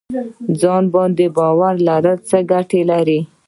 [0.61, 3.19] ځان باندې باور لرل څه ګټه لري؟